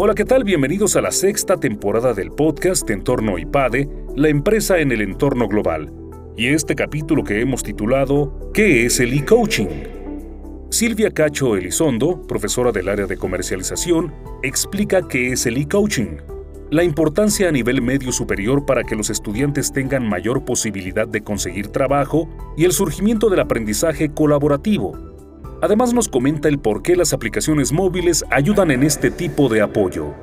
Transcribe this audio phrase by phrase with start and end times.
[0.00, 0.44] Hola, ¿qué tal?
[0.44, 5.92] Bienvenidos a la sexta temporada del podcast Entorno IPADE, la empresa en el entorno global.
[6.36, 9.66] Y este capítulo que hemos titulado ¿Qué es el e-coaching?
[10.70, 16.18] Silvia Cacho Elizondo, profesora del área de comercialización, explica qué es el e-coaching,
[16.70, 21.68] la importancia a nivel medio superior para que los estudiantes tengan mayor posibilidad de conseguir
[21.68, 25.07] trabajo y el surgimiento del aprendizaje colaborativo,
[25.60, 30.14] Además nos comenta el por qué las aplicaciones móviles ayudan en este tipo de apoyo.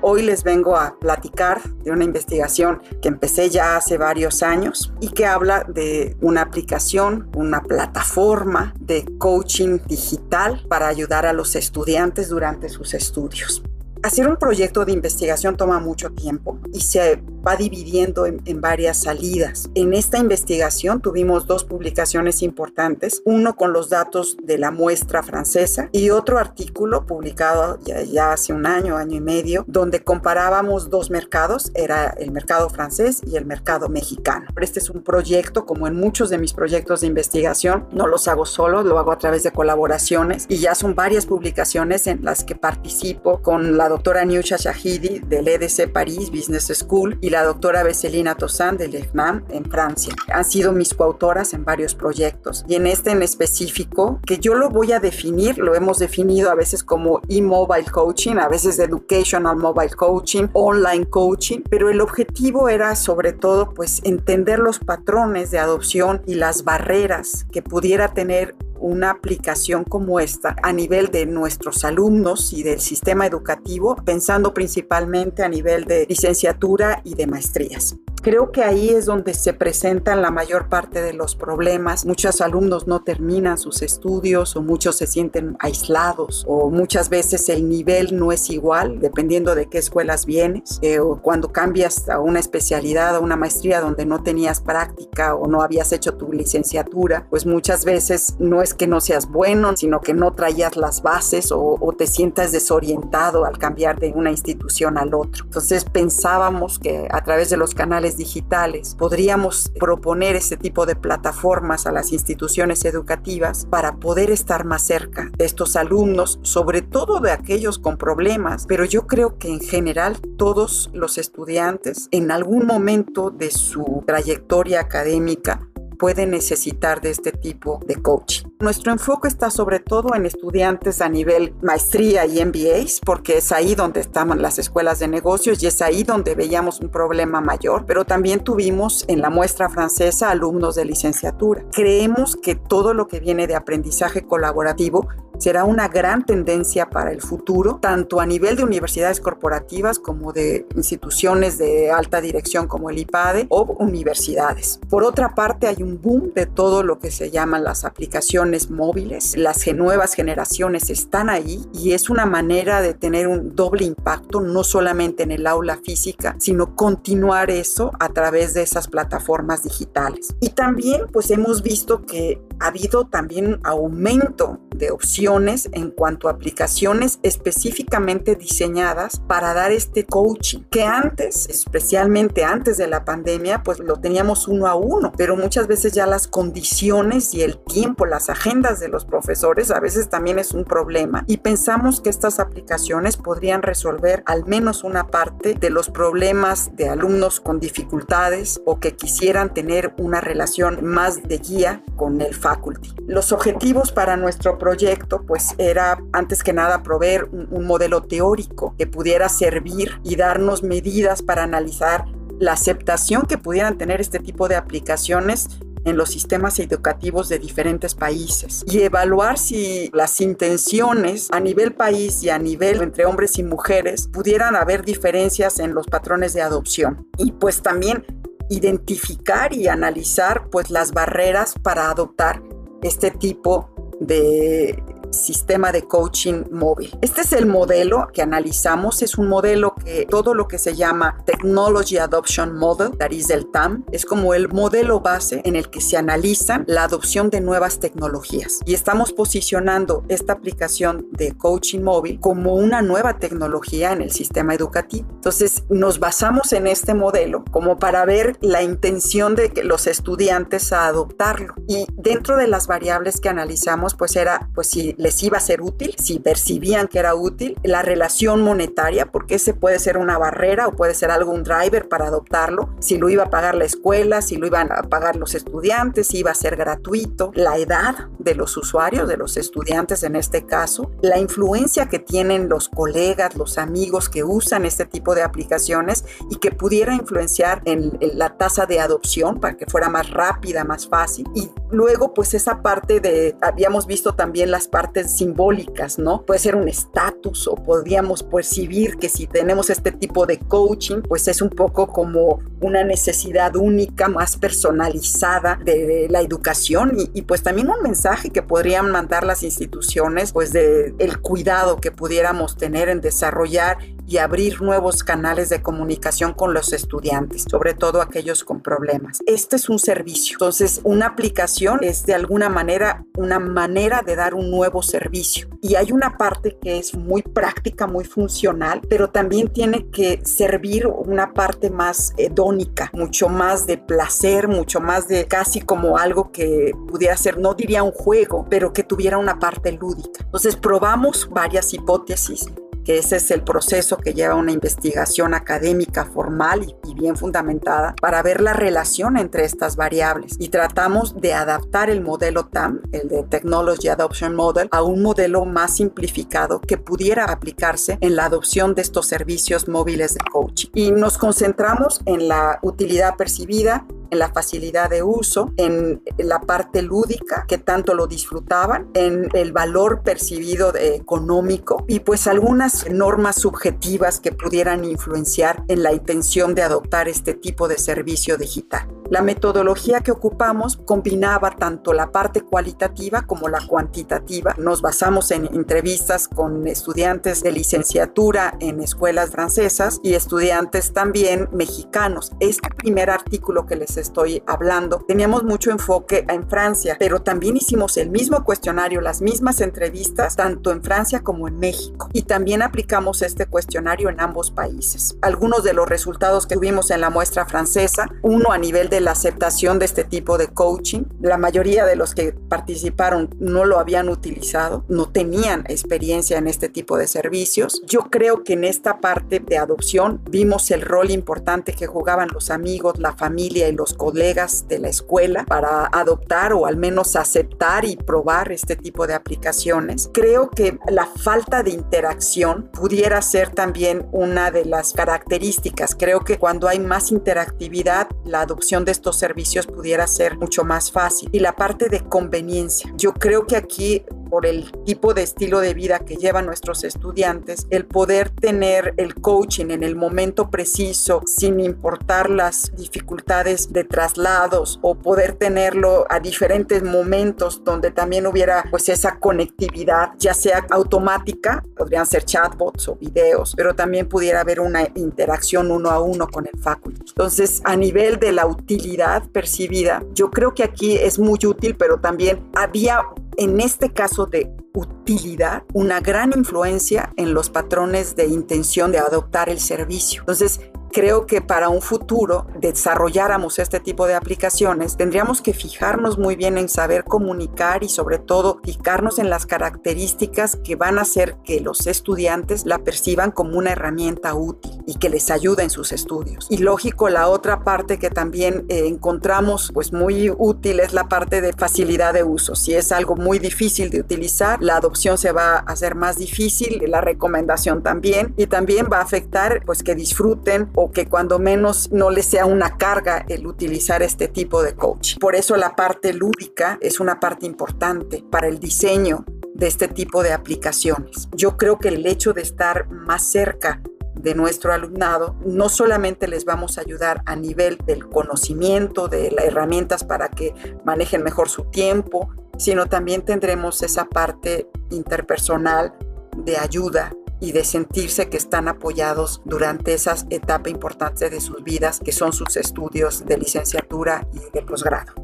[0.00, 5.08] Hoy les vengo a platicar de una investigación que empecé ya hace varios años y
[5.08, 12.28] que habla de una aplicación, una plataforma de coaching digital para ayudar a los estudiantes
[12.28, 13.62] durante sus estudios.
[14.02, 19.68] Hacer un proyecto de investigación toma mucho tiempo y se va dividiendo en, varias salidas.
[19.74, 25.88] En esta investigación tuvimos dos publicaciones importantes, uno con los datos de la muestra francesa
[25.92, 31.70] y otro artículo publicado ya, hace un año, año y medio, donde comparábamos dos mercados,
[31.74, 34.46] era el mercado francés y el mercado mexicano.
[34.60, 38.46] Este es un proyecto, como en muchos de mis proyectos de investigación, no los hago
[38.46, 42.54] solo, lo hago a través de colaboraciones y ya son varias publicaciones en las que
[42.54, 48.36] participo con la doctora Niusha Shahidi del EDC París Business School y la doctora Veselina
[48.36, 50.14] Tosan del EGNAM en Francia.
[50.32, 54.70] Han sido mis coautoras en varios proyectos y en este en específico, que yo lo
[54.70, 59.90] voy a definir, lo hemos definido a veces como e-mobile coaching, a veces educational mobile
[59.90, 66.22] coaching, online coaching, pero el objetivo era sobre todo pues entender los patrones de adopción
[66.26, 72.52] y las barreras que pudiera tener una aplicación como esta a nivel de nuestros alumnos
[72.52, 77.96] y del sistema educativo, pensando principalmente a nivel de licenciatura y de maestrías.
[78.24, 82.06] Creo que ahí es donde se presentan la mayor parte de los problemas.
[82.06, 87.68] Muchos alumnos no terminan sus estudios o muchos se sienten aislados o muchas veces el
[87.68, 92.40] nivel no es igual dependiendo de qué escuelas vienes eh, o cuando cambias a una
[92.40, 97.44] especialidad o una maestría donde no tenías práctica o no habías hecho tu licenciatura, pues
[97.44, 101.76] muchas veces no es que no seas bueno, sino que no traías las bases o,
[101.78, 105.44] o te sientas desorientado al cambiar de una institución al otro.
[105.44, 108.94] Entonces pensábamos que a través de los canales digitales.
[108.98, 115.30] Podríamos proponer este tipo de plataformas a las instituciones educativas para poder estar más cerca
[115.36, 120.18] de estos alumnos, sobre todo de aquellos con problemas, pero yo creo que en general
[120.36, 125.68] todos los estudiantes en algún momento de su trayectoria académica
[125.98, 128.44] puede necesitar de este tipo de coaching.
[128.60, 133.74] Nuestro enfoque está sobre todo en estudiantes a nivel maestría y MBAs, porque es ahí
[133.74, 138.04] donde estaban las escuelas de negocios y es ahí donde veíamos un problema mayor, pero
[138.04, 141.64] también tuvimos en la muestra francesa alumnos de licenciatura.
[141.72, 145.08] Creemos que todo lo que viene de aprendizaje colaborativo
[145.44, 150.66] será una gran tendencia para el futuro, tanto a nivel de universidades corporativas como de
[150.74, 154.80] instituciones de alta dirección como el IPADE o universidades.
[154.88, 159.36] Por otra parte, hay un boom de todo lo que se llaman las aplicaciones móviles.
[159.36, 164.64] Las nuevas generaciones están ahí y es una manera de tener un doble impacto, no
[164.64, 170.34] solamente en el aula física, sino continuar eso a través de esas plataformas digitales.
[170.40, 176.32] Y también, pues hemos visto que ha habido también aumento de opciones en cuanto a
[176.32, 183.80] aplicaciones específicamente diseñadas para dar este coaching que antes, especialmente antes de la pandemia, pues
[183.80, 188.30] lo teníamos uno a uno, pero muchas veces ya las condiciones y el tiempo, las
[188.30, 193.16] agendas de los profesores a veces también es un problema y pensamos que estas aplicaciones
[193.16, 198.94] podrían resolver al menos una parte de los problemas de alumnos con dificultades o que
[198.94, 202.94] quisieran tener una relación más de guía con el faculty.
[203.06, 208.86] Los objetivos para nuestro proyecto pues era antes que nada proveer un, modelo teórico que
[208.86, 212.04] pudiera servir y darnos medidas para analizar
[212.38, 215.48] la aceptación que pudieran tener este tipo de aplicaciones
[215.84, 222.22] en los sistemas educativos de diferentes países y evaluar si las intenciones a nivel país
[222.22, 227.06] y a nivel entre hombres y mujeres pudieran haber diferencias en los patrones de adopción.
[227.18, 228.04] Y pues también
[228.48, 232.42] identificar y analizar pues las barreras para adoptar
[232.82, 234.82] este tipo de
[235.14, 236.96] sistema de coaching móvil.
[237.00, 241.22] Este es el modelo que analizamos, es un modelo que todo lo que se llama
[241.24, 245.80] Technology Adoption Model, that is el TAM, es como el modelo base en el que
[245.80, 248.60] se analizan la adopción de nuevas tecnologías.
[248.64, 254.54] Y estamos posicionando esta aplicación de coaching móvil como una nueva tecnología en el sistema
[254.54, 255.08] educativo.
[255.14, 260.86] Entonces, nos basamos en este modelo como para ver la intención de los estudiantes a
[260.86, 261.54] adoptarlo.
[261.68, 265.60] Y dentro de las variables que analizamos, pues era pues si les iba a ser
[265.60, 270.66] útil, si percibían que era útil, la relación monetaria, porque ese puede ser una barrera
[270.66, 274.36] o puede ser algún driver para adoptarlo, si lo iba a pagar la escuela, si
[274.36, 278.56] lo iban a pagar los estudiantes, si iba a ser gratuito, la edad de los
[278.56, 284.08] usuarios, de los estudiantes en este caso, la influencia que tienen los colegas, los amigos
[284.08, 288.80] que usan este tipo de aplicaciones y que pudiera influenciar en, en la tasa de
[288.80, 291.26] adopción para que fuera más rápida, más fácil.
[291.34, 296.24] Y luego, pues esa parte de, habíamos visto también las partes simbólicas, ¿no?
[296.24, 301.28] Puede ser un estatus o podríamos percibir que si tenemos este tipo de coaching, pues
[301.28, 307.42] es un poco como una necesidad única, más personalizada de, la educación y, y, pues
[307.42, 312.88] también un mensaje que podrían mandar las instituciones, pues de el cuidado que pudiéramos tener
[312.88, 318.60] en desarrollar y abrir nuevos canales de comunicación con los estudiantes, sobre todo aquellos con
[318.60, 319.20] problemas.
[319.26, 324.34] Este es un servicio, entonces una aplicación es de alguna manera una manera de dar
[324.34, 329.48] un nuevo servicio y hay una parte que es muy práctica, muy funcional, pero también
[329.48, 335.60] tiene que servir una parte más hedónica, mucho más de placer, mucho más de casi
[335.60, 340.22] como algo que pudiera ser, no diría un juego, pero que tuviera una parte lúdica.
[340.24, 342.46] Entonces probamos varias hipótesis
[342.84, 348.22] que ese es el proceso que lleva una investigación académica formal y, bien fundamentada para
[348.22, 350.36] ver la relación entre estas variables.
[350.38, 355.44] Y tratamos de adaptar el modelo TAM, el de Technology Adoption Model, a un modelo
[355.44, 360.68] más simplificado que pudiera aplicarse en la adopción de estos servicios móviles de coaching.
[360.74, 366.82] Y nos concentramos en la utilidad percibida, en la facilidad de uso, en la parte
[366.82, 374.20] lúdica, que tanto lo disfrutaban, en el valor percibido económico y pues algunas normas subjetivas
[374.20, 378.88] que pudieran influenciar en la intención de adoptar este tipo de servicio digital.
[379.14, 384.56] La metodología que ocupamos combinaba tanto la parte cualitativa como la cuantitativa.
[384.58, 392.32] Nos basamos en entrevistas con estudiantes de licenciatura en escuelas francesas y estudiantes también mexicanos.
[392.40, 397.96] Este primer artículo que les estoy hablando teníamos mucho enfoque en Francia, pero también hicimos
[397.98, 402.08] el mismo cuestionario, las mismas entrevistas, tanto en Francia como en México.
[402.12, 405.16] Y también aplicamos este cuestionario en ambos países.
[405.22, 409.12] Algunos de los resultados que tuvimos en la muestra francesa, uno a nivel de la
[409.12, 411.04] aceptación de este tipo de coaching.
[411.20, 416.68] La mayoría de los que participaron no lo habían utilizado, no tenían experiencia en este
[416.68, 417.82] tipo de servicios.
[417.86, 422.50] Yo creo que en esta parte de adopción vimos el rol importante que jugaban los
[422.50, 427.84] amigos, la familia y los colegas de la escuela para adoptar o al menos aceptar
[427.84, 430.10] y probar este tipo de aplicaciones.
[430.12, 435.94] Creo que la falta de interacción pudiera ser también una de las características.
[435.94, 440.90] Creo que cuando hay más interactividad, la adopción de estos servicios pudiera ser mucho más
[440.90, 441.28] fácil.
[441.32, 442.92] Y la parte de conveniencia.
[442.96, 444.04] Yo creo que aquí
[444.34, 449.14] por el tipo de estilo de vida que llevan nuestros estudiantes, el poder tener el
[449.14, 456.18] coaching en el momento preciso, sin importar las dificultades de traslados, o poder tenerlo a
[456.18, 462.96] diferentes momentos donde también hubiera pues esa conectividad, ya sea automática, podrían ser chatbots o
[462.96, 467.02] videos, pero también pudiera haber una interacción uno a uno con el faculty.
[467.06, 472.00] Entonces, a nivel de la utilidad percibida, yo creo que aquí es muy útil, pero
[472.00, 473.00] también había
[473.36, 479.48] en este caso de utilidad, una gran influencia en los patrones de intención de adoptar
[479.48, 480.20] el servicio.
[480.20, 480.60] Entonces,
[480.94, 486.56] creo que para un futuro desarrolláramos este tipo de aplicaciones, tendríamos que fijarnos muy bien
[486.56, 491.60] en saber comunicar y sobre todo fijarnos en las características que van a hacer que
[491.60, 496.46] los estudiantes la perciban como una herramienta útil y que les ayude en sus estudios.
[496.48, 501.40] Y lógico, la otra parte que también eh, encontramos pues muy útil es la parte
[501.40, 502.54] de facilidad de uso.
[502.54, 506.80] Si es algo muy difícil de utilizar, la adopción se va a hacer más difícil,
[506.86, 512.10] la recomendación también y también va a afectar pues que disfruten que cuando menos no
[512.10, 515.18] les sea una carga el utilizar este tipo de coach.
[515.18, 519.24] Por eso la parte lúdica es una parte importante para el diseño
[519.54, 521.28] de este tipo de aplicaciones.
[521.34, 523.80] Yo creo que el hecho de estar más cerca
[524.14, 529.44] de nuestro alumnado, no solamente les vamos a ayudar a nivel del conocimiento, de las
[529.44, 535.94] herramientas para que manejen mejor su tiempo, sino también tendremos esa parte interpersonal
[536.38, 537.12] de ayuda
[537.44, 542.32] y de sentirse que están apoyados durante esas etapas importantes de sus vidas, que son
[542.32, 545.23] sus estudios de licenciatura y de posgrado.